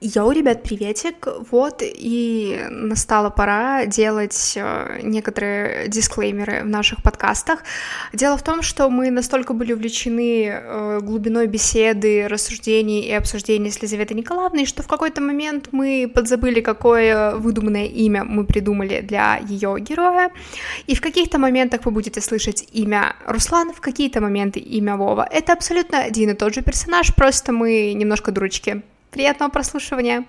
[0.00, 1.28] Йоу, ребят, приветик!
[1.50, 7.60] Вот и настала пора делать э, некоторые дисклеймеры в наших подкастах.
[8.12, 13.80] Дело в том, что мы настолько были увлечены э, глубиной беседы, рассуждений и обсуждений с
[13.80, 19.76] Лизаветой Николаевной, что в какой-то момент мы подзабыли, какое выдуманное имя мы придумали для ее
[19.78, 20.30] героя.
[20.86, 25.26] И в каких-то моментах вы будете слышать имя Руслан, в какие-то моменты имя Вова.
[25.30, 28.82] Это абсолютно один и тот же персонаж, просто мы немножко дурочки.
[29.14, 30.24] Приятного прослушивания!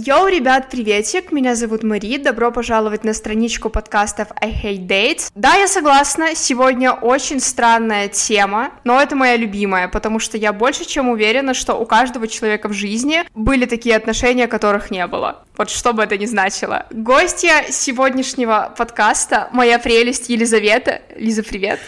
[0.00, 5.32] Йоу, ребят, приветик, меня зовут Мари, добро пожаловать на страничку подкастов I Hate Dates.
[5.34, 10.84] Да, я согласна, сегодня очень странная тема, но это моя любимая, потому что я больше
[10.84, 15.44] чем уверена, что у каждого человека в жизни были такие отношения, которых не было.
[15.56, 16.86] Вот что бы это ни значило.
[16.92, 21.02] Гостья сегодняшнего подкаста— моя прелесть Елизавета.
[21.16, 21.80] Лиза, привет.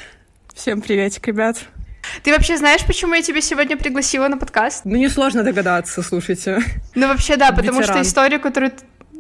[0.53, 1.59] Всем приветик, ребят.
[2.23, 4.83] Ты вообще знаешь, почему я тебя сегодня пригласила на подкаст?
[4.85, 6.61] Ну, несложно догадаться, слушайте.
[6.95, 7.99] Ну, вообще, да, потому Ветеран.
[7.99, 8.73] что историю, которую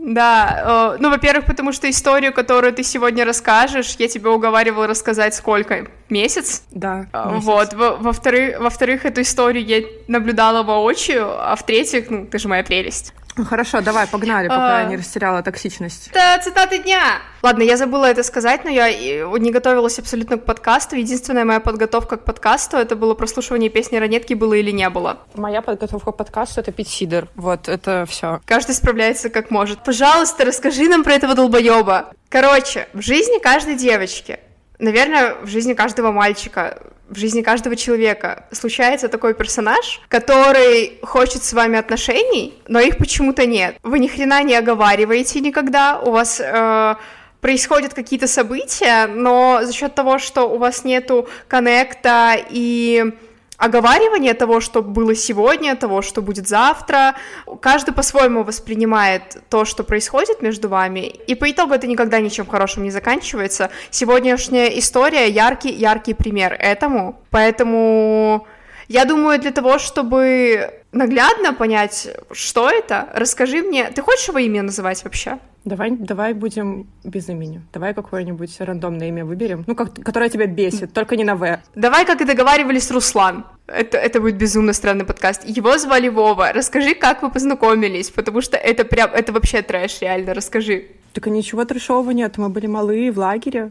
[0.03, 5.89] да, ну, во-первых, потому что историю, которую ты сегодня расскажешь, я тебя уговаривала рассказать сколько?
[6.09, 6.62] Месяц?
[6.70, 7.06] Да.
[7.12, 7.45] А, месяц.
[7.45, 7.75] Вот.
[7.75, 13.12] Во-вторых, во-вторых, эту историю я наблюдала воочию, а в-третьих, ну, ты же моя прелесть.
[13.36, 14.83] Ну хорошо, давай, погнали, пока а...
[14.83, 16.09] я не растеряла токсичность.
[16.12, 17.20] Это цитаты дня!
[17.42, 20.97] Ладно, я забыла это сказать, но я не готовилась абсолютно к подкасту.
[20.97, 25.20] Единственная моя подготовка к подкасту— это было прослушивание песни «Ранетки» было или не было.
[25.34, 27.28] Моя подготовка к подкасту— это пить сидр.
[27.34, 28.41] Вот, это все.
[28.45, 29.84] Каждый справляется как может.
[29.84, 32.12] Пожалуйста, расскажи нам про этого долбоеба.
[32.28, 34.41] Короче, в жизни каждой девочки,
[34.78, 36.78] наверное, в жизни каждого мальчика
[37.11, 43.47] в жизни каждого человека случается такой персонаж, который хочет с вами отношений, но их почему-то
[43.47, 43.77] нет.
[43.83, 46.94] Вы ни хрена не оговариваете никогда, у вас э,
[47.41, 53.12] происходят какие-то события, но за счет того, что у вас нету коннекта и
[53.61, 57.14] оговаривание того, что было сегодня, того, что будет завтра.
[57.60, 62.82] Каждый по-своему воспринимает то, что происходит между вами, и по итогу это никогда ничем хорошим
[62.82, 63.70] не заканчивается.
[63.91, 68.47] Сегодняшняя история яркий, яркий пример этому, поэтому
[68.91, 74.62] я думаю, для того, чтобы наглядно понять, что это, расскажи мне, ты хочешь его имя
[74.62, 75.39] называть вообще?
[75.65, 77.62] Давай, давай будем без имени.
[77.73, 79.62] Давай какое-нибудь рандомное имя выберем.
[79.69, 81.61] Ну, как, которое тебя бесит, только не на В.
[81.77, 83.45] Давай, как и договаривались, Руслан.
[83.69, 85.45] Это, это будет безумно странный подкаст.
[85.45, 86.53] Его звали Вова.
[86.53, 90.89] Расскажи, как вы познакомились, потому что это прям, это вообще трэш, реально, расскажи.
[91.12, 92.39] Так ничего трэшового нет.
[92.39, 93.71] Мы были малые в лагере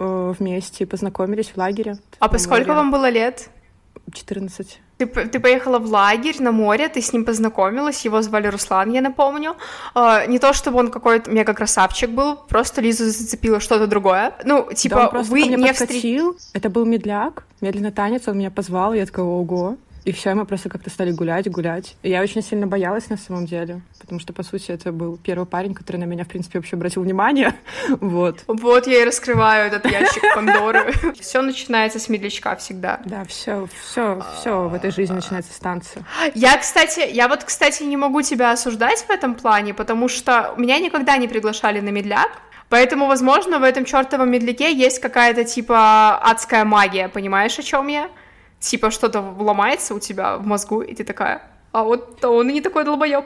[0.00, 1.98] э, вместе, познакомились в лагере.
[2.18, 3.50] А по сколько вам было лет?
[4.12, 4.80] 14.
[4.98, 9.00] Ты, ты поехала в лагерь на море, ты с ним познакомилась, его звали Руслан, я
[9.00, 9.56] напомню.
[9.94, 14.32] Uh, не то, чтобы он какой-то мега красавчик был, просто Лизу зацепило что-то другое.
[14.44, 16.32] Ну, типа, да, вы не встретили.
[16.52, 19.76] Это был медляк, медленный танец, он меня позвал, я такая, ого.
[20.08, 21.94] И все, мы просто как-то стали гулять, гулять.
[22.02, 25.44] И я очень сильно боялась на самом деле, потому что, по сути, это был первый
[25.44, 27.54] парень, который на меня, в принципе, вообще обратил внимание.
[28.00, 28.38] вот.
[28.46, 30.94] Вот я и раскрываю этот ящик Пандоры.
[31.20, 33.00] Все начинается с медлячка всегда.
[33.04, 36.02] Да, все, все, все в этой жизни начинается с танца.
[36.34, 40.78] Я, кстати, я вот, кстати, не могу тебя осуждать в этом плане, потому что меня
[40.78, 42.30] никогда не приглашали на медляк,
[42.70, 48.10] Поэтому, возможно, в этом чертовом медляке есть какая-то типа адская магия, понимаешь, о чем я?
[48.60, 51.42] Типа что-то ломается у тебя в мозгу, и ты такая,
[51.72, 53.24] а вот он и не такой долбоеб.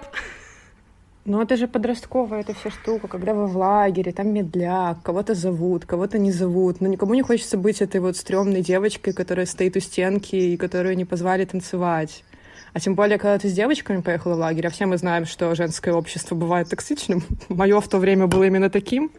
[1.24, 5.86] Ну, это же подростковая эта вся штука, когда вы в лагере, там медляк, кого-то зовут,
[5.86, 9.80] кого-то не зовут, но никому не хочется быть этой вот стрёмной девочкой, которая стоит у
[9.80, 12.24] стенки и которую не позвали танцевать.
[12.72, 15.54] А тем более, когда ты с девочками поехала в лагерь, а все мы знаем, что
[15.54, 17.22] женское общество бывает токсичным.
[17.48, 19.12] Мое в то время было именно таким.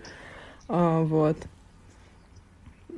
[0.68, 1.38] А, вот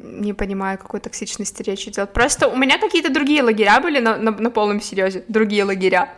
[0.05, 2.13] не понимаю, какой токсичности речь идет.
[2.13, 5.23] Просто у меня какие-то другие лагеря были на, на, на полном серьезе.
[5.27, 6.09] Другие лагеря.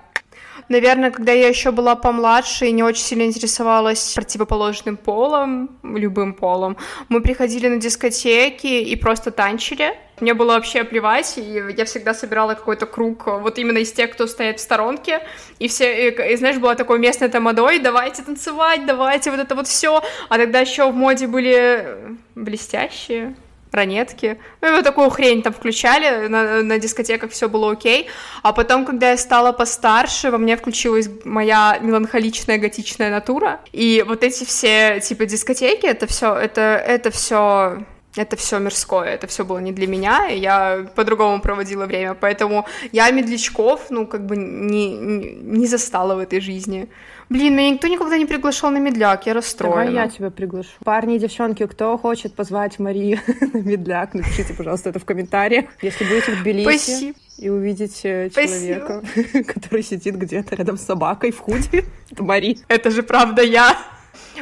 [0.69, 6.75] Наверное, когда я еще была помладше и не очень сильно интересовалась противоположным полом, любым полом,
[7.07, 9.97] мы приходили на дискотеки и просто танчили.
[10.19, 14.27] Мне было вообще плевать, и я всегда собирала какой-то круг вот именно из тех, кто
[14.27, 15.21] стоит в сторонке,
[15.59, 19.67] и все, и, и знаешь, было такое местное тамадой, давайте танцевать, давайте вот это вот
[19.67, 23.35] все, а тогда еще в моде были блестящие,
[23.71, 24.39] ранетки.
[24.61, 28.07] Ну, вот такую хрень там включали, на, на дискотеках все было окей.
[28.43, 33.59] А потом, когда я стала постарше, во мне включилась моя меланхоличная готичная натура.
[33.73, 37.85] И вот эти все, типа, дискотеки, это все, это, это все
[38.17, 42.65] это все мирское, это все было не для меня, и я по-другому проводила время, поэтому
[42.91, 46.89] я медлячков, ну, как бы не, не застала в этой жизни.
[47.29, 49.91] Блин, меня никто никогда не приглашал на медляк, я расстроена.
[49.91, 50.69] Давай я тебя приглашу.
[50.83, 53.19] Парни и девчонки, кто хочет позвать Марию
[53.53, 55.65] на медляк, напишите, пожалуйста, это в комментариях.
[55.81, 57.17] Если будете в Тбилиси Спасибо.
[57.37, 59.03] и увидите человека,
[59.53, 62.59] который сидит где-то рядом с собакой в худи, это Мари.
[62.69, 63.77] Это же правда я.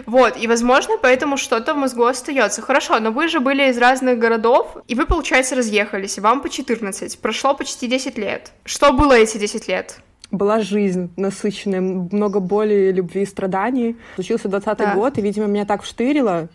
[0.06, 2.62] Вот, и, возможно, поэтому что-то в мозгу остается.
[2.62, 6.50] Хорошо, но вы же были из разных городов, и вы, получается, разъехались, и вам по
[6.50, 7.18] 14.
[7.20, 8.52] Прошло почти 10 лет.
[8.66, 9.98] Что было эти 10 лет?
[10.36, 13.96] Была жизнь насыщенная, много боли, любви и страданий.
[14.16, 14.96] Случился 20 да.
[14.96, 16.50] год, и, видимо, меня так вштырило.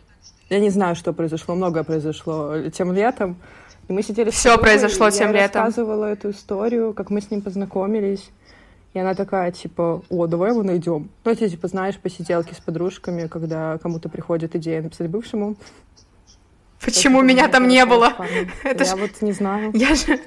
[0.49, 3.37] Я не знаю, что произошло, многое произошло тем летом.
[3.89, 4.31] И мы сидели...
[4.31, 5.65] Все произошло и тем я летом.
[5.65, 8.31] рассказывала эту историю, как мы с ним познакомились.
[8.93, 11.11] И она такая, типа, о, давай его найдем.
[11.25, 15.57] Ну, ты, типа, знаешь, посиделки с подружками, когда кому-то приходит идея написать бывшему.
[16.85, 18.15] Почему меня там не было?
[18.65, 18.99] Это я ж...
[18.99, 19.71] вот не знаю.
[19.75, 20.21] Я же,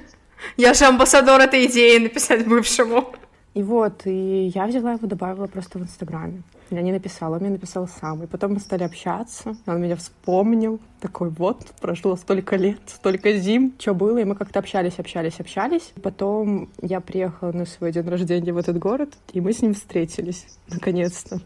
[0.56, 3.14] я же амбассадор этой идеи написать бывшему.
[3.54, 6.42] И вот, и я взяла его, добавила просто в Инстаграме.
[6.70, 8.24] Я не написала, он мне написал сам.
[8.24, 10.80] И потом мы стали общаться, он меня вспомнил.
[11.00, 14.18] Такой, вот, прошло столько лет, столько зим, что было.
[14.18, 15.92] И мы как-то общались, общались, общались.
[16.02, 20.46] Потом я приехала на свой день рождения в этот город, и мы с ним встретились,
[20.68, 21.40] наконец-то.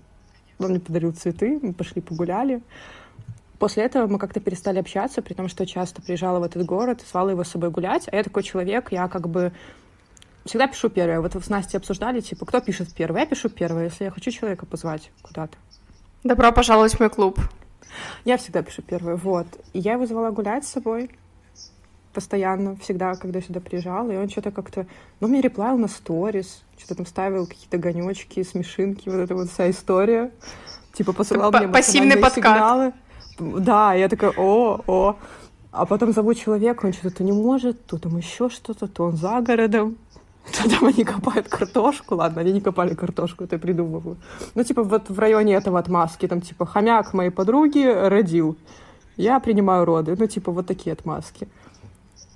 [0.58, 2.62] Он мне подарил цветы, мы пошли погуляли.
[3.58, 7.32] После этого мы как-то перестали общаться, при том, что часто приезжала в этот город, звала
[7.32, 8.08] его с собой гулять.
[8.11, 9.52] А я такой человек, я как бы
[10.49, 11.21] всегда пишу первое.
[11.21, 13.21] Вот вы с Настей обсуждали, типа, кто пишет первое?
[13.21, 15.56] Я пишу первое, если я хочу человека позвать куда-то.
[16.25, 17.39] Добро пожаловать в мой клуб.
[18.25, 19.47] Я всегда пишу первое, вот.
[19.73, 21.11] И я его звала гулять с собой
[22.12, 24.87] постоянно, всегда, когда сюда приезжала, и он что-то как-то...
[25.21, 29.71] Ну, мне реплавил на сторис, что-то там ставил какие-то гонечки, смешинки, вот эта вот вся
[29.71, 30.33] история.
[30.95, 32.56] Типа посылал мне пассивный подкат.
[32.56, 32.93] сигналы.
[33.39, 35.17] Да, я такая, о, о.
[35.71, 39.41] А потом зовут человека, он что-то не может, то там еще что-то, то он за
[39.41, 39.97] городом.
[40.53, 42.15] Там они копают картошку.
[42.17, 44.17] Ладно, они не копали картошку, это я придумываю.
[44.55, 48.56] Ну, типа, вот в районе этого отмазки, там, типа, хомяк моей подруги родил.
[49.17, 50.15] Я принимаю роды.
[50.19, 51.49] Ну, типа, вот такие отмазки.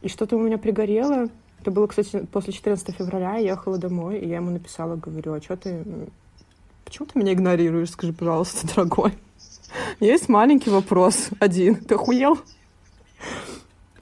[0.02, 1.28] И что-то у меня пригорело.
[1.60, 3.36] Это было, кстати, после 14 февраля.
[3.36, 5.84] Я ехала домой, и я ему написала, говорю, а что ты...
[6.84, 7.90] Почему ты меня игнорируешь?
[7.90, 9.14] Скажи, пожалуйста, дорогой.
[10.00, 11.76] Есть маленький вопрос один.
[11.76, 12.38] Ты охуел?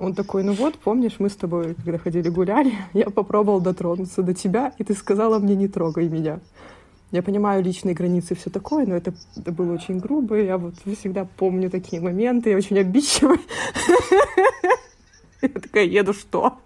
[0.01, 4.35] Он такой, ну вот, помнишь, мы с тобой, когда ходили гуляли, я попробовал дотронуться до
[4.35, 6.41] тебя, и ты сказала мне, не трогай меня.
[7.13, 10.37] Я понимаю личные границы и все такое, но это, это было очень грубо.
[10.37, 13.39] Я вот всегда помню такие моменты, я очень обидчивая.
[15.43, 16.59] Я такая, еду, что?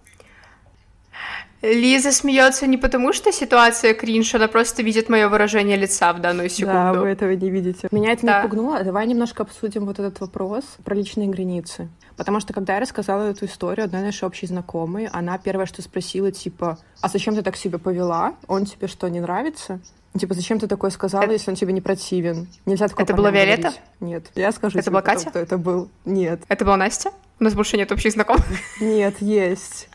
[1.61, 6.49] Лиза смеется не потому, что ситуация кринж, она просто видит мое выражение лица в данную
[6.49, 6.73] секунду.
[6.73, 7.87] Да, вы этого не видите.
[7.91, 8.41] Меня это да.
[8.41, 8.83] не пугнуло.
[8.83, 11.87] Давай немножко обсудим вот этот вопрос про личные границы.
[12.17, 16.31] Потому что, когда я рассказала эту историю одной нашей общей знакомой, она первое, что спросила,
[16.31, 18.35] типа, а зачем ты так себя повела?
[18.47, 19.79] Он тебе что, не нравится?
[20.17, 21.33] Типа, зачем ты такое сказала, это...
[21.33, 22.47] если он тебе не противен?
[22.65, 23.63] Нельзя такое Это была Виолетта?
[23.63, 23.81] Говорить.
[23.99, 24.31] Нет.
[24.35, 25.29] Я скажу Это была Катя?
[25.29, 25.89] кто это был.
[26.05, 26.41] Нет.
[26.47, 27.11] Это была Настя?
[27.39, 28.45] У нас больше нет общих знакомых.
[28.79, 29.89] Нет, есть.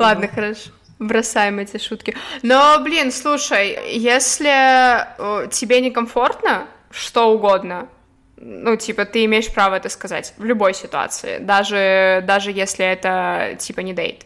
[0.00, 0.70] Ладно, хорошо.
[0.98, 2.16] Бросаем эти шутки.
[2.42, 7.88] Но, блин, слушай, если э, тебе некомфортно, что угодно,
[8.42, 13.80] ну, типа, ты имеешь право это сказать в любой ситуации, даже, даже если это, типа,
[13.80, 14.24] не дейт.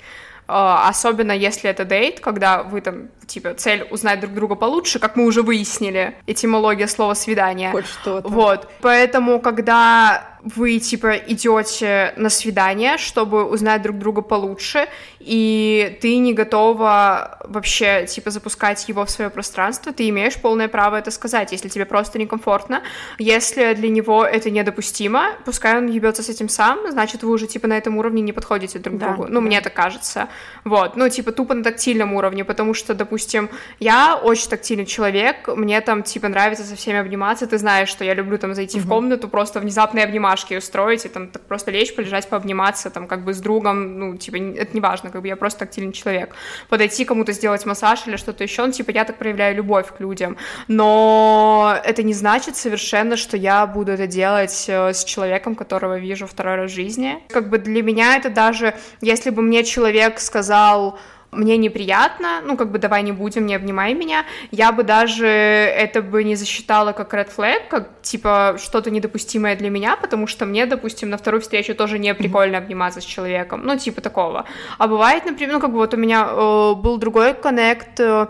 [0.49, 5.17] Uh, особенно если это дейт, когда вы там, типа, цель узнать друг друга получше, как
[5.17, 7.73] мы уже выяснили, этимология слова свидание.
[7.73, 8.29] Хоть что-то.
[8.29, 8.71] Вот.
[8.81, 14.87] Поэтому, когда вы, типа, идете на свидание, чтобы узнать друг друга получше,
[15.19, 20.95] и ты не готова вообще, типа, запускать его в свое пространство, ты имеешь полное право
[20.95, 22.83] это сказать, если тебе просто некомфортно.
[23.19, 27.67] Если для него это недопустимо, пускай он ебется с этим сам, значит, вы уже, типа,
[27.67, 29.27] на этом уровне не подходите друг да, другу.
[29.29, 29.47] Ну, да.
[29.47, 30.29] мне так кажется.
[30.65, 30.97] Вот.
[30.97, 33.51] Ну, типа, тупо на тактильном уровне, потому что, допустим,
[33.81, 38.15] я очень тактильный человек, мне там, типа, нравится со всеми обниматься, ты знаешь, что я
[38.15, 38.87] люблю там зайти угу.
[38.87, 43.07] в комнату, просто внезапно обнимать домашки устроить и там так просто лечь, полежать, пообниматься, там
[43.07, 46.35] как бы с другом, ну, типа, это не важно, как бы я просто тактильный человек.
[46.69, 50.37] Подойти кому-то сделать массаж или что-то еще, ну, типа, я так проявляю любовь к людям.
[50.69, 56.27] Но это не значит совершенно, что я буду это делать э, с человеком, которого вижу
[56.27, 57.19] второй раз в жизни.
[57.29, 60.99] Как бы для меня это даже, если бы мне человек сказал,
[61.33, 66.03] мне неприятно, ну, как бы давай не будем, не обнимай меня, я бы даже это
[66.03, 70.67] бы не засчитала как red flag, как, типа, что-то недопустимое для меня, потому что мне,
[70.67, 74.45] допустим, на вторую встречу тоже не прикольно обниматься с человеком, ну, типа такого.
[74.79, 78.27] А бывает, например, ну, как бы вот у меня э, был другой коннект, э,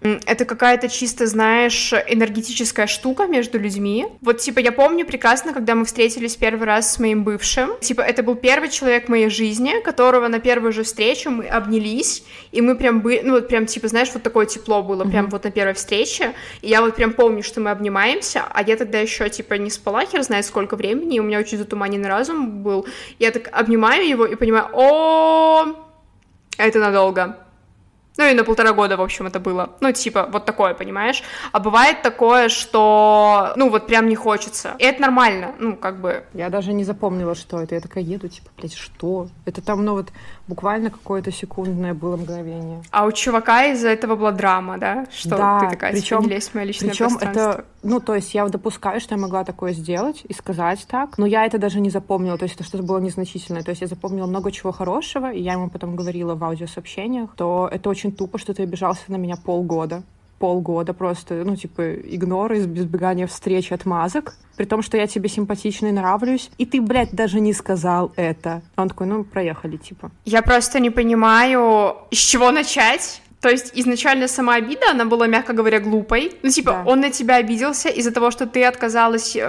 [0.00, 4.06] Это какая-то чисто, знаешь, энергетическая штука между людьми.
[4.20, 7.70] Вот, типа, я помню прекрасно, когда мы встретились первый раз с моим бывшим.
[7.80, 12.22] Типа, это был первый человек в моей жизни, которого на первую же встречу мы обнялись,
[12.52, 15.10] и мы прям были, ну, вот прям, типа, знаешь, вот такое тепло было mm-hmm.
[15.10, 16.32] прям вот на первой встрече.
[16.62, 20.06] И я вот прям помню, что мы обнимаемся, а я тогда еще, типа, не спала,
[20.06, 22.86] хер знает сколько времени, и у меня очень затуманенный разум был.
[23.18, 25.66] Я так обнимаю его и понимаю, о,
[26.56, 27.47] это надолго.
[28.18, 29.70] Ну и на полтора года, в общем, это было.
[29.80, 31.22] Ну, типа, вот такое, понимаешь?
[31.52, 34.74] А бывает такое, что, ну, вот прям не хочется.
[34.78, 36.24] И это нормально, ну, как бы.
[36.34, 37.76] Я даже не запомнила, что это.
[37.76, 39.28] Я такая еду, типа, блядь, что?
[39.46, 40.08] Это там, ну, вот
[40.48, 42.82] буквально какое-то секундное было мгновение.
[42.90, 45.06] А у чувака из-за этого была драма, да?
[45.12, 48.14] Что да, ты такая, причем, типа, не лезь в мое личное причем это, ну, то
[48.14, 51.80] есть я допускаю, что я могла такое сделать и сказать так, но я это даже
[51.80, 53.62] не запомнила, то есть это что-то было незначительное.
[53.62, 57.68] То есть я запомнила много чего хорошего, и я ему потом говорила в аудиосообщениях, то
[57.70, 60.02] это очень тупо, что ты обижался на меня полгода
[60.38, 66.50] полгода просто, ну, типа, игнор, избегание встреч, отмазок, при том, что я тебе симпатичный нравлюсь,
[66.58, 68.62] и ты, блядь, даже не сказал это.
[68.76, 70.10] Он такой, ну, проехали, типа.
[70.24, 73.22] Я просто не понимаю, с чего начать.
[73.40, 76.32] То есть изначально сама обида, она была, мягко говоря, глупой.
[76.42, 76.90] Ну, типа, Да.
[76.90, 79.40] он на тебя обиделся из-за того, что ты отказалась э,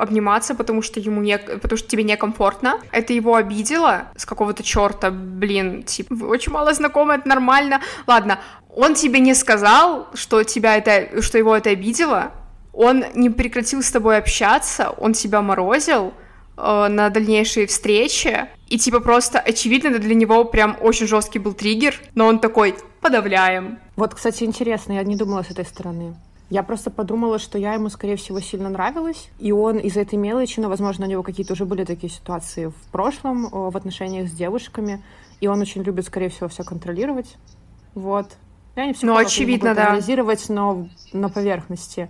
[0.00, 2.80] обниматься, потому что ему не, потому что тебе некомфортно.
[2.92, 7.80] Это его обидело с какого-то черта, блин, типа, вы очень мало знакомы, это нормально.
[8.06, 8.38] Ладно,
[8.68, 12.30] он тебе не сказал, что тебя это, что его это обидело.
[12.72, 16.12] Он не прекратил с тобой общаться, он тебя морозил
[16.56, 18.46] э, на дальнейшие встречи.
[18.68, 23.78] И типа просто очевидно для него прям очень жесткий был триггер, но он такой подавляем.
[23.96, 26.14] Вот, кстати, интересно, я не думала с этой стороны.
[26.48, 30.58] Я просто подумала, что я ему, скорее всего, сильно нравилась, и он из этой мелочи,
[30.60, 34.32] ну, возможно, у него какие-то уже были такие ситуации в прошлом о, в отношениях с
[34.32, 35.02] девушками,
[35.40, 37.36] и он очень любит, скорее всего, все контролировать.
[37.94, 38.26] Вот.
[38.74, 39.98] Я не психолог, я не могу очевидно, да.
[40.48, 42.08] но на поверхности.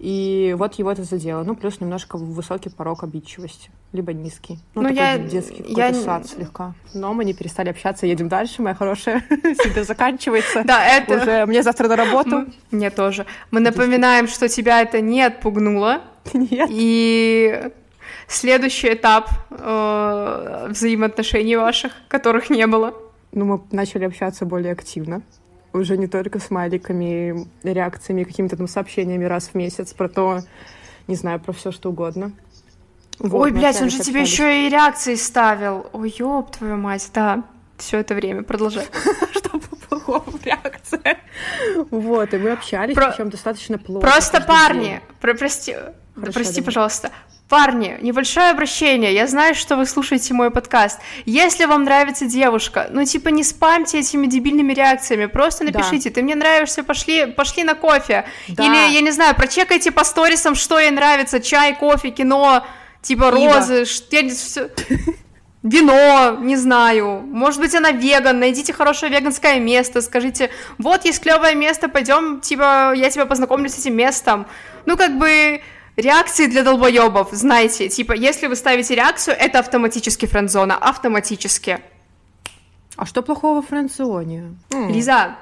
[0.00, 1.44] И вот его это задело.
[1.44, 3.70] Ну, плюс немножко высокий порог обидчивости.
[3.92, 4.58] Либо низкий.
[4.74, 6.72] Ну, Ну, такой я- детский я сад слегка.
[6.94, 9.22] Но мы не перестали общаться, едем дальше, моя хорошая.
[9.60, 10.62] Всегда заканчивается.
[10.64, 11.16] Да, это...
[11.20, 12.46] Уже мне завтра на работу.
[12.70, 13.26] Мне тоже.
[13.50, 16.00] Мы напоминаем, что тебя это не отпугнуло.
[16.32, 16.68] Нет.
[16.72, 17.70] И
[18.26, 22.94] следующий этап э, взаимоотношений ваших, которых не было.
[23.32, 25.20] Ну, мы начали общаться более активно.
[25.72, 30.40] Уже не только смайликами, реакциями, какими-то там сообщениями раз в месяц про то,
[31.06, 32.32] не знаю, про все что угодно.
[33.18, 35.86] Вот, Ой, блядь, он же тебе еще и реакции ставил.
[35.92, 37.44] Ой, ёб твою мать, да.
[37.76, 38.86] Все это время, продолжай.
[39.32, 41.18] Что плохого реакция.
[41.90, 44.08] Вот, и мы общались, причем достаточно плотно.
[44.08, 45.76] Просто парни, прости,
[46.14, 47.10] прости, пожалуйста.
[47.50, 49.12] Парни, небольшое обращение.
[49.12, 51.00] Я знаю, что вы слушаете мой подкаст.
[51.26, 55.72] Если вам нравится девушка, ну типа не спамьте этими дебильными реакциями, просто Да.
[55.80, 58.24] напишите, ты мне нравишься, пошли, пошли на кофе.
[58.46, 58.64] Да.
[58.64, 62.64] Или, я не знаю, прочекайте по сторисам, что ей нравится, чай, кофе, кино,
[63.02, 63.54] типа Пиво.
[63.54, 64.30] розы, я не-
[65.64, 67.20] Вино, не знаю.
[67.26, 68.38] Может быть, она веган.
[68.38, 70.02] Найдите хорошее веганское место.
[70.02, 74.46] Скажите, вот есть клевое место, пойдем, типа, я тебя познакомлю с этим местом.
[74.86, 75.60] Ну, как бы,
[75.96, 77.88] реакции для долбоебов, знаете.
[77.88, 80.76] Типа, если вы ставите реакцию, это автоматически френдзона.
[80.76, 81.80] Автоматически.
[82.96, 84.56] А что плохого в френдзоне?
[84.70, 85.36] Лиза,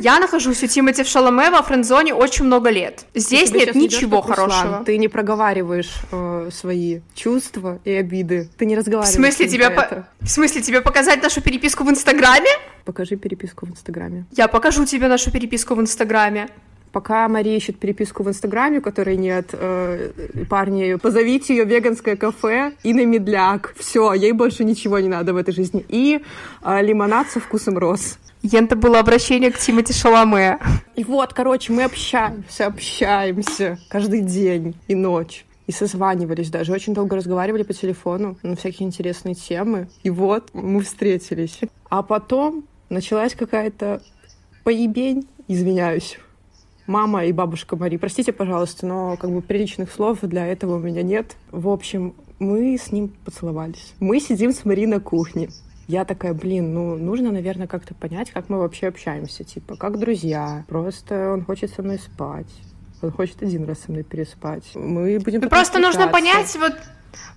[0.00, 3.04] я нахожусь у Тимати в Шаломе во френдзоне очень много лет.
[3.14, 4.84] Здесь нет ничего Руслан, хорошего.
[4.84, 8.48] Ты не проговариваешь э, свои чувства и обиды.
[8.56, 9.14] Ты не В разговариваешь.
[9.14, 10.08] смысле, с ним тебе про по- это.
[10.20, 12.48] в смысле, тебе показать нашу переписку в Инстаграме?
[12.84, 14.24] Покажи переписку в Инстаграме.
[14.32, 16.48] Я покажу тебе нашу переписку в Инстаграме.
[16.92, 20.10] Пока Мария ищет переписку в Инстаграме, которой нет, э,
[20.48, 23.74] парни, позовите ее веганское кафе и на медляк.
[23.76, 25.84] Все, ей больше ничего не надо в этой жизни.
[25.88, 26.20] И
[26.62, 28.18] э, лимонад со вкусом роз.
[28.42, 30.58] Это было обращение к Тимати Шаломе.
[30.94, 35.44] И вот, короче, мы общаемся, общаемся каждый день и ночь.
[35.66, 39.88] И созванивались даже, очень долго разговаривали по телефону на всякие интересные темы.
[40.02, 41.60] И вот мы встретились.
[41.90, 44.00] А потом началась какая-то
[44.64, 46.18] поебень, извиняюсь.
[46.88, 51.02] Мама и бабушка Мари, простите, пожалуйста, но как бы приличных слов для этого у меня
[51.02, 51.36] нет.
[51.50, 53.92] В общем, мы с ним поцеловались.
[54.00, 55.50] Мы сидим с Мари на кухне.
[55.86, 59.44] Я такая, блин, ну, нужно, наверное, как-то понять, как мы вообще общаемся.
[59.44, 60.64] Типа, как друзья.
[60.66, 62.48] Просто он хочет со мной спать.
[63.02, 64.64] Он хочет один раз со мной переспать.
[64.74, 66.72] Мы будем Ну, просто нужно понять, вот,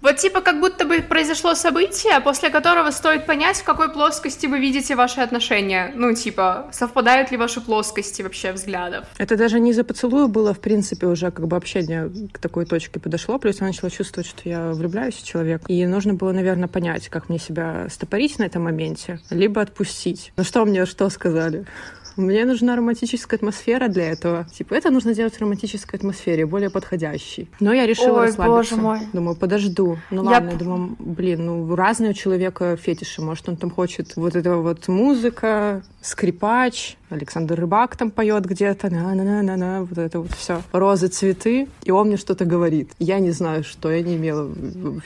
[0.02, 4.60] вот типа как будто бы произошло событие, после которого стоит понять, в какой плоскости вы
[4.60, 5.92] видите ваши отношения.
[5.96, 9.06] Ну, типа, совпадают ли ваши плоскости вообще взглядов.
[9.18, 13.00] Это даже не за поцелую было, в принципе, уже как бы общение к такой точке
[13.00, 13.38] подошло.
[13.38, 15.66] Плюс я начала чувствовать, что я влюбляюсь в человека.
[15.68, 20.34] И нужно было, наверное, понять, как мне себя стопорить на этом моменте, либо отпустить.
[20.36, 21.66] Ну что мне что сказали?
[22.16, 24.46] Мне нужна романтическая атмосфера для этого.
[24.54, 27.50] Типа, это нужно делать в романтической атмосфере, более подходящей.
[27.60, 28.76] Но я решила Ой, расслабиться.
[28.76, 29.00] боже мой.
[29.14, 29.98] Думаю, подожду.
[30.10, 33.22] Ну Я ладно, думаю, блин, ну разные у человека фетиши.
[33.22, 39.84] Может, он там хочет вот этого вот музыка, скрипач, Александр Рыбак там поет где-то, на-на-на-на-на,
[39.84, 40.62] вот это вот все.
[40.72, 42.92] Розы, цветы, и он мне что-то говорит.
[43.00, 44.50] Я не знаю, что, я не имела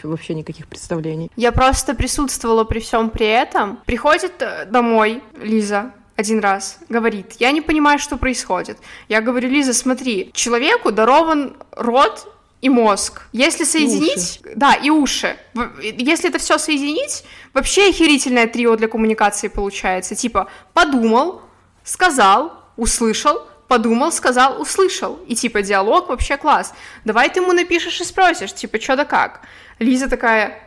[0.03, 1.31] вообще никаких представлений.
[1.35, 3.79] Я просто присутствовала при всем при этом.
[3.85, 8.77] Приходит э, домой Лиза один раз, говорит, я не понимаю, что происходит.
[9.09, 12.31] Я говорю, Лиза, смотри, человеку дарован рот
[12.61, 13.23] и мозг.
[13.33, 14.41] Если соединить...
[14.55, 15.37] Да, и уши.
[15.81, 20.15] Если это все соединить, вообще охерительное трио для коммуникации получается.
[20.15, 21.41] Типа, подумал,
[21.83, 25.19] сказал, услышал, подумал, сказал, услышал.
[25.27, 26.73] И типа диалог вообще класс.
[27.03, 29.41] Давай ты ему напишешь и спросишь, типа, что да как.
[29.79, 30.59] Лиза такая,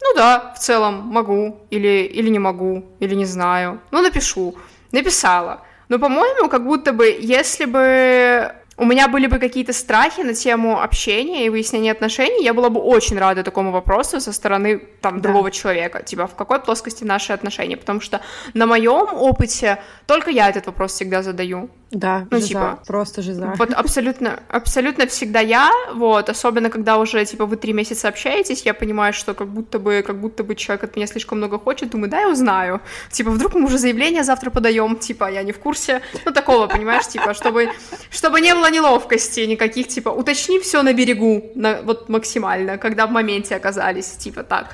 [0.00, 3.80] ну да, в целом могу, или, или не могу, или не знаю.
[3.90, 4.54] Ну, напишу.
[4.92, 5.62] Написала.
[5.88, 10.80] Но, по-моему, как будто бы, если бы у меня были бы какие-то страхи на тему
[10.82, 15.28] общения и выяснения отношений, я была бы очень рада такому вопросу со стороны там Да.
[15.28, 18.20] другого человека, типа в какой плоскости наши отношения, потому что
[18.54, 21.68] на моем опыте только я этот вопрос всегда задаю.
[21.92, 23.54] Да, Ну, жиза, типа, просто жиза.
[23.58, 28.72] Вот абсолютно, абсолютно всегда я, вот, особенно когда уже, типа, вы три месяца общаетесь, я
[28.72, 32.10] понимаю, что как будто бы, как будто бы человек от меня слишком много хочет, думаю,
[32.10, 32.80] да, я узнаю.
[33.10, 37.06] Типа, вдруг мы уже заявление завтра подаем, типа, я не в курсе, ну, такого, понимаешь,
[37.08, 37.68] типа, чтобы,
[38.10, 43.10] чтобы не было неловкости никаких, типа, уточни все на берегу, на, вот максимально, когда в
[43.10, 44.70] моменте оказались, типа, так.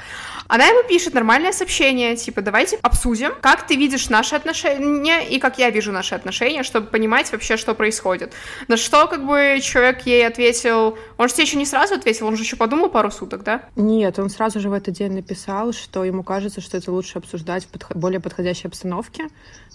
[0.48, 5.58] Она ему пишет нормальное сообщение, типа, давайте обсудим, как ты видишь наши отношения и как
[5.58, 8.32] я вижу наши отношения, чтобы понимать вообще, что происходит.
[8.66, 12.36] На что, как бы, человек ей ответил, он же тебе еще не сразу ответил, он
[12.36, 13.62] же еще подумал пару суток, да?
[13.76, 17.66] Нет, он сразу же в этот день написал, что ему кажется, что это лучше обсуждать
[17.66, 19.28] в подхо- более подходящей обстановке.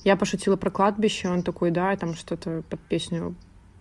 [0.03, 3.35] Я пошутила про кладбище, он такой, да, там что-то под песню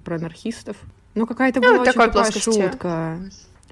[0.05, 0.77] про анархистов.
[1.15, 2.63] Ну, какая-то Ну, была очень такая плоскости.
[2.63, 3.19] шутка.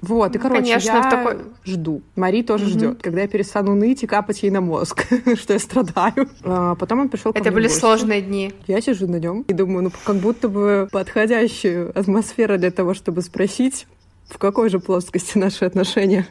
[0.01, 2.01] Вот, и, Ну, короче, конечно, я в такой- жду.
[2.15, 2.73] Мари тоже Мгм.
[2.73, 5.05] ждет, когда я перестану ныть и капать ей на мозг,
[5.35, 6.27] что я страдаю.
[6.43, 7.79] А, потом он пришел ко Это были гости.
[7.79, 8.51] сложные дни.
[8.67, 13.21] Я сижу на нем и думаю, ну, как будто бы подходящая атмосфера для того, чтобы
[13.21, 13.85] спросить,
[14.27, 16.25] в какой же плоскости наши отношения.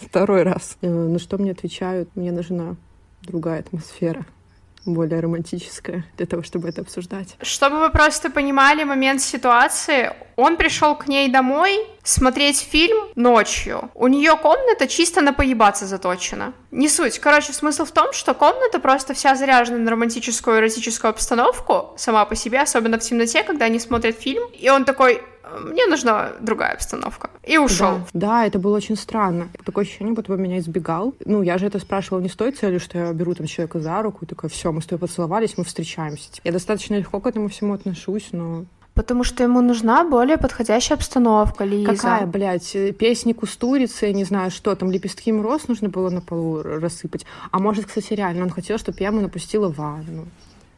[0.00, 0.76] Второй раз.
[0.82, 2.74] На что мне отвечают, мне нужна
[3.22, 4.26] другая атмосфера,
[4.86, 7.36] более романтическая, для того, чтобы это обсуждать.
[7.42, 13.90] Чтобы вы просто понимали момент ситуации, он пришел к ней домой смотреть фильм ночью.
[13.94, 16.52] У нее комната чисто на поебаться заточена.
[16.70, 17.18] Не суть.
[17.18, 22.34] Короче, смысл в том, что комната просто вся заряжена на романтическую эротическую обстановку сама по
[22.34, 24.48] себе, особенно в темноте, когда они смотрят фильм.
[24.52, 25.22] И он такой,
[25.60, 27.30] мне нужна другая обстановка.
[27.44, 28.00] И ушел.
[28.12, 29.48] Да, да, это было очень странно.
[29.64, 31.14] Такое ощущение, будто бы меня избегал.
[31.24, 34.02] Ну, я же это спрашивала не с той целью, что я беру там человека за
[34.02, 36.30] руку и такая, все, мы с тобой поцеловались, мы встречаемся.
[36.44, 41.64] Я достаточно легко к этому всему отношусь, но Потому что ему нужна более подходящая обстановка,
[41.64, 41.94] Лиза.
[41.94, 46.08] Какая, блядь, э, песни кустурицы, я не знаю, что там, лепестки им роз нужно было
[46.08, 47.26] на полу рассыпать.
[47.50, 50.26] А может, кстати, реально, он хотел, чтобы я ему напустила ванну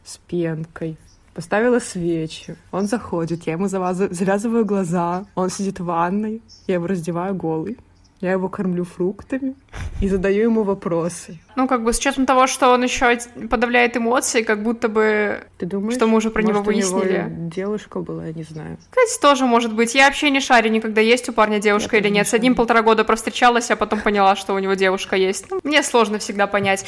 [0.05, 0.97] с пенкой.
[1.39, 2.57] Поставила свечи.
[2.73, 5.25] Он заходит, я ему завязываю глаза.
[5.37, 7.79] Он сидит в ванной, я его раздеваю голый.
[8.21, 9.55] Я его кормлю фруктами
[10.01, 11.39] и задаю ему вопросы.
[11.55, 13.17] Ну, как бы с учетом того, что он еще
[13.49, 17.27] подавляет эмоции, как будто бы Ты думаешь, Что мы уже про него может, у выяснили?
[17.31, 18.77] девушка была, я не знаю.
[18.91, 19.95] Кстати, тоже может быть.
[19.95, 22.27] Я вообще не шарю никогда, есть у парня девушка Я или нет.
[22.27, 25.47] не С одним полтора года провстречалась, а потом поняла, что у него девушка есть.
[25.51, 26.85] Ну, мне сложно всегда понять.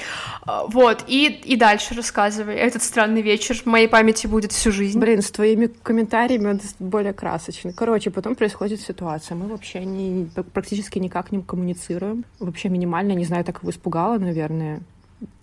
[0.47, 2.55] А, Вот, и, и дальше рассказывай.
[2.57, 4.99] Этот странный вечер в моей памяти будет всю жизнь.
[4.99, 7.73] Блин, с твоими комментариями он более красочный.
[7.73, 9.37] Короче, потом происходит ситуация.
[9.37, 12.25] Мы вообще не, практически никак не коммуницируем.
[12.39, 13.13] Вообще минимально.
[13.13, 14.81] Не знаю, так его испугала, наверное.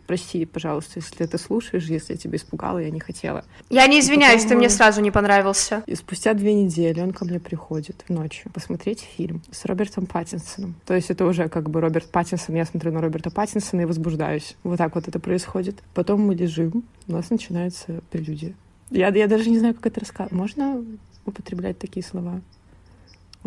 [0.08, 3.44] Прости, пожалуйста, если ты слушаешь, если я тебя испугала, я не хотела.
[3.70, 5.84] Я не извиняюсь, потом ты мне мы- сразу не понравился.
[5.86, 10.76] И спустя две недели он ко мне приходит ночью посмотреть фильм с Робертом Паттинсоном.
[10.86, 14.56] То есть это уже как бы Роберт Паттинсон, я смотрю на Роберта Паттинсона и возбуждаюсь.
[14.64, 15.84] Вот так вот это происходит.
[15.94, 18.54] Потом мы лежим, у нас начинается прелюдия.
[18.90, 20.32] Я, я даже не знаю, как это рассказать.
[20.32, 20.86] Можно
[21.26, 22.40] употреблять такие слова?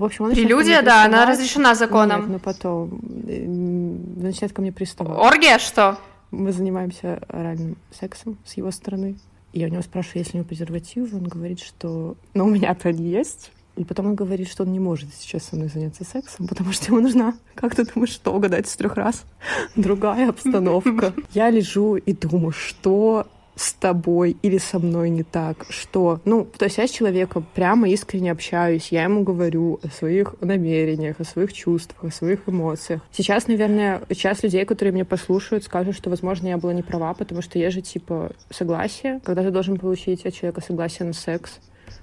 [0.00, 2.20] В общем, он Прелюдия, да, она разрешена законом.
[2.22, 5.18] Нет, но потом э, начинает ко мне приставать.
[5.18, 5.98] Оргия, что?
[6.30, 9.18] Мы занимаемся оральным сексом с его стороны.
[9.52, 11.18] Я у него спрашиваю, есть ли у него презервативы.
[11.18, 12.16] Он говорит, что...
[12.32, 13.52] Ну, у меня-то они есть.
[13.76, 16.86] И потом он говорит, что он не может сейчас со мной заняться сексом, потому что
[16.86, 19.24] ему нужна, как ты думаешь, что угадать с трех раз?
[19.76, 21.12] Другая обстановка.
[21.34, 23.26] Я лежу и думаю, что
[23.60, 25.66] с тобой или со мной не так?
[25.68, 26.20] Что?
[26.24, 31.20] Ну, то есть я с человеком прямо искренне общаюсь, я ему говорю о своих намерениях,
[31.20, 33.02] о своих чувствах, о своих эмоциях.
[33.12, 37.42] Сейчас, наверное, часть людей, которые меня послушают, скажут, что, возможно, я была не права, потому
[37.42, 41.60] что есть же, типа, согласие, когда ты должен получить от человека согласие на секс.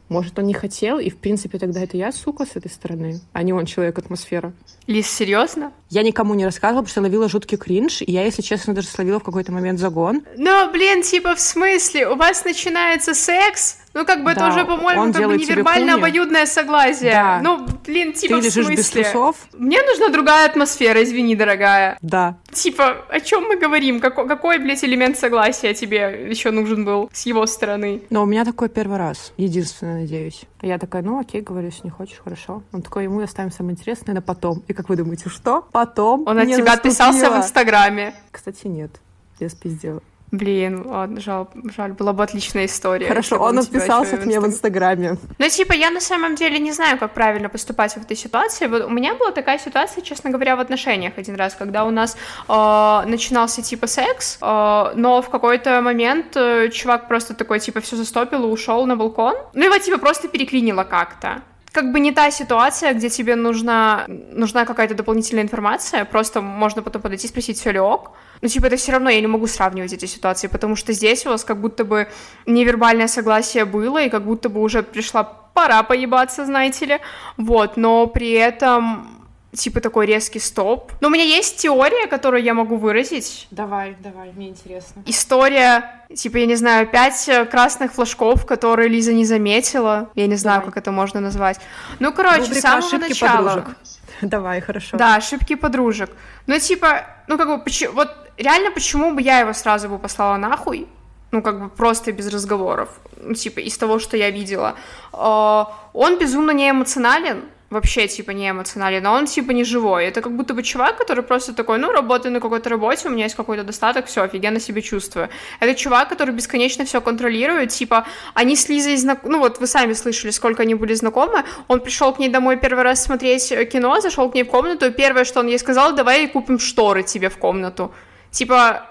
[0.09, 3.43] Может, он не хотел, и, в принципе, тогда это я, сука, с этой стороны, а
[3.43, 4.53] не он человек-атмосфера.
[4.87, 5.73] Лиз, серьезно?
[5.89, 9.19] Я никому не рассказывала, потому что ловила жуткий кринж, и я, если честно, даже словила
[9.19, 10.23] в какой-то момент загон.
[10.37, 12.07] Но, блин, типа, в смысле?
[12.09, 16.45] У вас начинается секс, ну, как бы да, это уже, по-моему, как бы невербально обоюдное
[16.45, 17.11] согласие.
[17.11, 17.39] Да.
[17.41, 18.75] Ну, блин, типа, Ты в смысле?
[18.75, 19.47] без трусов?
[19.53, 21.97] Мне нужна другая атмосфера, извини, дорогая.
[22.01, 22.37] Да.
[22.51, 23.99] Типа, о чем мы говорим?
[23.99, 28.03] Какой, какой, блядь, элемент согласия тебе еще нужен был с его стороны?
[28.11, 29.33] Но у меня такой первый раз.
[29.37, 30.43] Единственное, надеюсь.
[30.61, 32.63] Я такая, ну, окей, говорю, если не хочешь, хорошо.
[32.71, 34.63] Он такой, ему оставим самое интересное на потом.
[34.67, 35.67] И как вы думаете, что?
[35.71, 36.73] Потом Он от тебя наступило.
[36.73, 38.13] отписался в Инстаграме.
[38.31, 38.91] Кстати, нет.
[39.39, 40.01] Я спиздила.
[40.31, 43.07] Блин, ладно, жаль, жаль, была бы отличная история.
[43.07, 45.17] Хорошо, он отписался к мне в Инстаграме.
[45.37, 48.67] Ну, типа, я на самом деле не знаю, как правильно поступать в этой ситуации.
[48.67, 52.17] Вот у меня была такая ситуация, честно говоря, в отношениях один раз, когда у нас
[52.49, 57.95] э, начинался, типа, секс, э, но в какой-то момент э, чувак просто такой, типа, все
[57.95, 59.35] застопил и ушел на балкон.
[59.53, 61.41] Ну, его, типа, просто переклинило как-то
[61.77, 67.01] как бы не та ситуация, где тебе нужна, нужна какая-то дополнительная информация, просто можно потом
[67.01, 68.11] подойти и спросить, все ли ок.
[68.41, 71.29] Ну, типа, это все равно я не могу сравнивать эти ситуации, потому что здесь у
[71.29, 72.07] вас как будто бы
[72.47, 76.99] невербальное согласие было, и как будто бы уже пришла пора поебаться, знаете ли.
[77.37, 79.26] Вот, но при этом
[79.57, 80.91] типа такой резкий стоп.
[81.01, 83.47] Но у меня есть теория, которую я могу выразить.
[83.51, 85.03] Давай, давай, мне интересно.
[85.05, 90.09] История, типа, я не знаю, пять красных флажков, которые Лиза не заметила.
[90.15, 90.71] Я не знаю, давай.
[90.71, 91.59] как это можно назвать.
[91.99, 93.47] Ну, короче, Рубрика с самого начала.
[93.47, 93.77] Подружек.
[94.21, 94.97] Давай, хорошо.
[94.97, 96.09] Да, ошибки подружек.
[96.47, 100.87] Ну, типа, ну, как бы, вот реально, почему бы я его сразу бы послала нахуй?
[101.31, 102.89] Ну, как бы просто без разговоров.
[103.21, 104.75] Ну, типа, из того, что я видела.
[105.11, 110.05] А, он безумно неэмоционален, вообще, типа, не эмоционален, но он, типа, не живой.
[110.05, 113.25] Это как будто бы чувак, который просто такой, ну, работаю на какой-то работе, у меня
[113.25, 115.29] есть какой-то достаток, все, офигенно себя чувствую.
[115.59, 119.93] Это чувак, который бесконечно все контролирует, типа, они с Лизой знакомы, ну, вот вы сами
[119.93, 124.31] слышали, сколько они были знакомы, он пришел к ней домой первый раз смотреть кино, зашел
[124.31, 127.91] к ней в комнату, первое, что он ей сказал, давай купим шторы тебе в комнату.
[128.31, 128.87] Типа,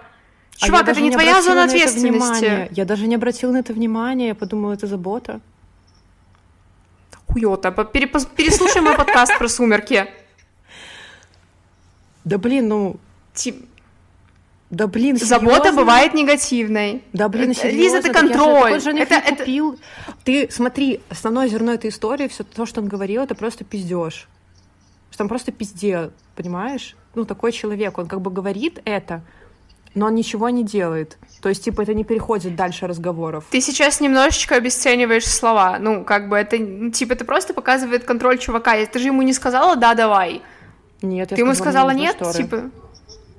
[0.61, 2.69] а Чувак, а это не, не твоя зона ответственности.
[2.71, 5.41] Я даже не обратила на это внимание, я подумала, это забота
[7.93, 8.27] Перепос...
[8.27, 10.07] Переслушай мой подкаст про сумерки.
[12.25, 12.97] Да блин, ну...
[13.35, 13.69] Тип...
[14.71, 15.39] Да блин, серьезно?
[15.39, 17.05] Забота бывает негативной.
[17.13, 17.79] Да блин, серьезно?
[17.79, 18.73] Лиза, это контроль.
[18.73, 19.37] Я же это, это...
[19.37, 19.79] купил.
[20.25, 24.29] Ты смотри, основное зерно этой истории, все то, что он говорил, это просто пиздеж.
[25.13, 26.97] Что он просто пиздел, понимаешь?
[27.15, 29.23] Ну, такой человек, он как бы говорит это,
[29.97, 31.19] но он ничего не делает.
[31.41, 33.45] То есть, типа, это не переходит дальше разговоров.
[33.51, 35.79] Ты сейчас немножечко обесцениваешь слова.
[35.81, 38.77] Ну, как бы это, типа, это просто показывает контроль чувака.
[38.87, 40.43] Ты же ему не сказала «да, давай».
[41.03, 42.33] Нет, я Ты ему сказала «нет», шторы.
[42.33, 42.71] типа...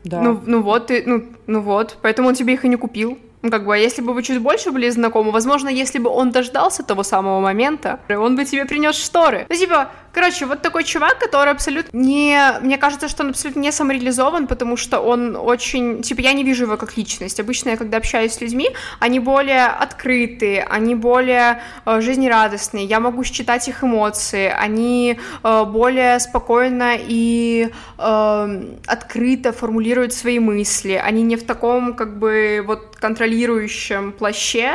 [0.04, 0.22] Да.
[0.22, 3.18] Ну, ну вот, ты, ну, ну вот, поэтому он тебе их и не купил.
[3.42, 6.32] Ну, как бы, а если бы вы чуть больше были знакомы, возможно, если бы он
[6.32, 9.46] дождался того самого момента, он бы тебе принес шторы.
[9.50, 12.40] Ну, типа, Короче, вот такой чувак, который абсолютно не...
[12.62, 16.02] Мне кажется, что он абсолютно не самореализован, потому что он очень...
[16.02, 17.40] Типа, я не вижу его как личность.
[17.40, 23.24] Обычно я, когда общаюсь с людьми, они более открытые, они более э, жизнерадостные, я могу
[23.24, 31.36] считать их эмоции, они э, более спокойно и э, открыто формулируют свои мысли, они не
[31.36, 34.74] в таком, как бы, вот контролирующем плаще,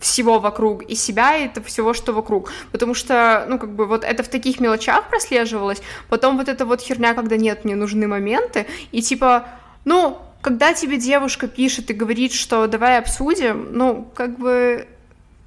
[0.00, 2.50] всего вокруг и себя, и это всего, что вокруг.
[2.72, 6.80] Потому что, ну, как бы вот это в таких мелочах прослеживалось, потом вот эта вот
[6.80, 9.46] херня, когда нет, мне нужны моменты, и типа,
[9.84, 14.86] ну, когда тебе девушка пишет и говорит, что давай обсудим, ну, как бы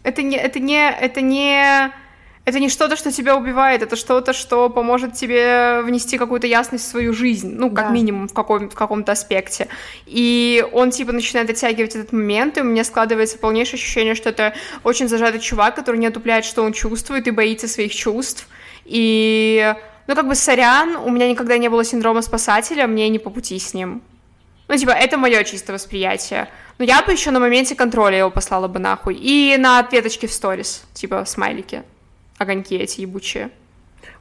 [0.03, 1.91] это не, это не, это не
[2.45, 6.87] это не что-то, что тебя убивает, это что-то, что поможет тебе внести какую-то ясность в
[6.87, 7.91] свою жизнь, ну, как да.
[7.91, 9.67] минимум в, каком, в каком-то аспекте.
[10.05, 14.53] И он, типа, начинает оттягивать этот момент, и у меня складывается полнейшее ощущение, что это
[14.83, 18.47] очень зажатый чувак, который не отупляет, что он чувствует, и боится своих чувств.
[18.85, 19.73] И,
[20.05, 23.57] ну, как бы, сорян, у меня никогда не было синдрома спасателя, мне не по пути
[23.57, 24.03] с ним.
[24.67, 26.47] Ну, типа, это мое чистое восприятие.
[26.77, 29.15] Но я бы еще на моменте контроля его послала бы нахуй.
[29.15, 31.83] И на ответочке в сторис, типа, смайлики
[32.45, 33.51] огоньки эти ебучие.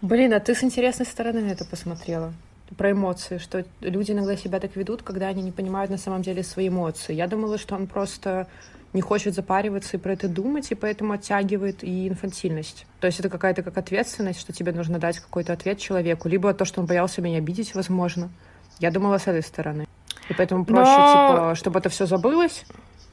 [0.03, 2.33] Блин, а ты с интересной стороны на это посмотрела?
[2.77, 6.43] Про эмоции, что люди иногда себя так ведут, когда они не понимают на самом деле
[6.43, 7.15] свои эмоции.
[7.15, 8.49] Я думала, что он просто
[8.95, 12.87] не хочет запариваться и про это думать, и поэтому оттягивает и инфантильность.
[13.01, 16.65] То есть это какая-то как ответственность, что тебе нужно дать какой-то ответ человеку, либо то,
[16.65, 18.31] что он боялся меня обидеть, возможно.
[18.79, 19.87] Я думала с этой стороны.
[20.29, 21.13] И поэтому проще, Но...
[21.13, 22.65] типа, чтобы это все забылось,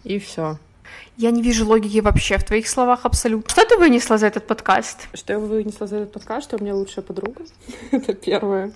[0.04, 0.58] и все.
[1.18, 3.50] Я не вижу логики вообще в твоих словах абсолютно.
[3.50, 5.08] Что ты вынесла за этот подкаст?
[5.14, 7.44] Что я вынесла за этот подкаст, что у меня лучшая подруга.
[7.92, 8.72] Это первое.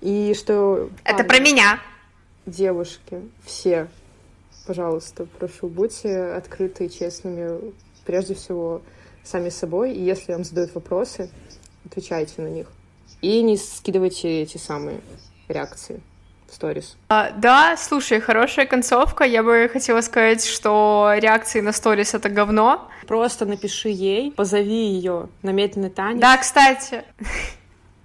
[0.00, 0.90] И что...
[1.04, 1.80] Это про меня.
[2.46, 3.88] Девушки, все,
[4.66, 7.72] пожалуйста, прошу, будьте открыты и честными,
[8.04, 8.82] прежде всего,
[9.22, 9.94] сами собой.
[9.94, 11.30] И если вам задают вопросы,
[11.86, 12.70] отвечайте на них.
[13.22, 15.00] И не скидывайте эти самые
[15.48, 16.02] реакции
[16.54, 16.96] сторис.
[17.08, 19.24] А, да, слушай, хорошая концовка.
[19.24, 22.88] Я бы хотела сказать, что реакции на сторис— это говно.
[23.06, 26.20] Просто напиши ей, позови ее на медленный танец.
[26.20, 27.04] Да, кстати.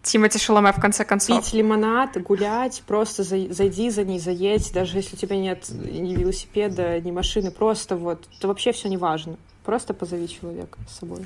[0.02, 1.44] Тимати Шаломе, в конце концов.
[1.44, 7.00] Пить лимонад, гулять, просто зайди за ней, заедь, даже если у тебя нет ни велосипеда,
[7.02, 9.36] ни машины, просто вот, то вообще все не важно.
[9.66, 11.26] Просто позови человека с собой.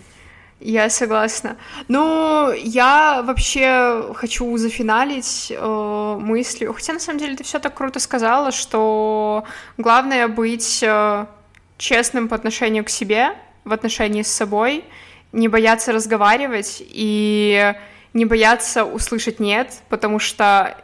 [0.66, 1.58] Я согласна.
[1.90, 8.00] Ну, я вообще хочу зафиналить э, мыслью, хотя на самом деле ты все так круто
[8.00, 9.44] сказала, что
[9.78, 11.26] главное быть э,
[11.78, 14.86] честным по отношению к себе, в отношении с собой,
[15.34, 17.74] не бояться разговаривать и
[18.14, 20.78] не бояться услышать нет, потому что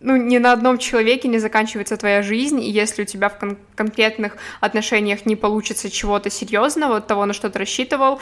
[0.00, 3.56] ну, ни на одном человеке не заканчивается твоя жизнь, и если у тебя в кон-
[3.76, 8.20] конкретных отношениях не получится чего-то серьезного, того, на что ты рассчитывал,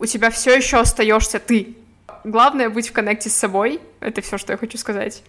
[0.00, 1.76] у тебя все еще остаешься ты.
[2.24, 3.80] Главное быть в коннекте с собой.
[4.00, 5.22] Это все, что я хочу сказать.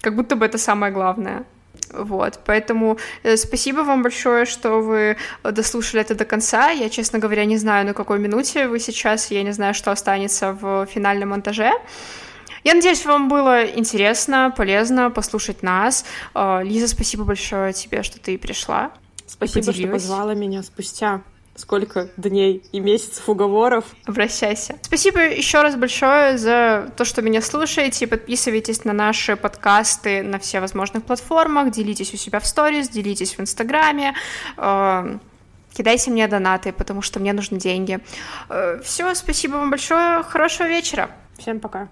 [0.00, 1.44] Как будто бы это самое главное.
[1.92, 6.70] Вот, поэтому э, спасибо вам большое, что вы дослушали это до конца.
[6.70, 10.52] Я, честно говоря, не знаю, на какой минуте вы сейчас, я не знаю, что останется
[10.52, 11.70] в финальном монтаже.
[12.64, 16.04] Я надеюсь, вам было интересно, полезно послушать нас.
[16.34, 18.90] Э, Лиза, спасибо большое тебе, что ты пришла.
[19.26, 21.22] Спасибо, что позвала меня спустя
[21.56, 23.84] сколько дней и месяцев уговоров.
[24.04, 24.76] Обращайся.
[24.82, 28.06] Спасибо еще раз большое за то, что меня слушаете.
[28.06, 33.40] Подписывайтесь на наши подкасты на все возможных платформах, делитесь у себя в сторис, делитесь в
[33.40, 34.14] Инстаграме.
[34.56, 35.18] Э,
[35.72, 38.00] кидайте мне донаты, потому что мне нужны деньги.
[38.48, 41.10] Э, все, спасибо вам большое, хорошего вечера.
[41.38, 41.88] Всем пока.